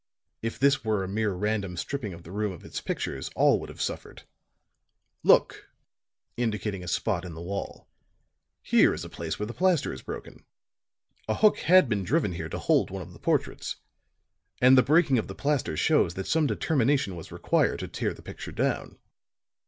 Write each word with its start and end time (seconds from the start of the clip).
If 0.41 0.57
this 0.57 0.83
were 0.83 1.03
a 1.03 1.07
mere 1.07 1.31
random 1.31 1.77
stripping 1.77 2.11
of 2.11 2.23
the 2.23 2.31
room 2.31 2.51
of 2.51 2.65
its 2.65 2.81
pictures, 2.81 3.29
all 3.35 3.59
would 3.59 3.69
have 3.69 3.79
suffered. 3.79 4.23
Look," 5.21 5.69
indicating 6.35 6.83
a 6.83 6.87
spot 6.87 7.23
in 7.23 7.35
the 7.35 7.41
wall, 7.43 7.87
"here 8.63 8.95
is 8.95 9.05
a 9.05 9.09
place 9.11 9.37
where 9.37 9.45
the 9.45 9.53
plaster 9.53 9.93
is 9.93 10.01
broken. 10.01 10.43
A 11.27 11.35
hook 11.35 11.59
had 11.59 11.87
been 11.87 12.01
driven 12.03 12.31
here 12.31 12.49
to 12.49 12.57
hold 12.57 12.89
one 12.89 13.03
of 13.03 13.13
the 13.13 13.19
portraits; 13.19 13.75
and 14.59 14.75
the 14.75 14.81
breaking 14.81 15.19
of 15.19 15.27
the 15.27 15.35
plaster 15.35 15.77
shows 15.77 16.15
that 16.15 16.25
some 16.25 16.47
determination 16.47 17.15
was 17.15 17.31
required 17.31 17.77
to 17.81 17.87
tear 17.87 18.15
the 18.15 18.23
picture 18.23 18.51
down. 18.51 18.97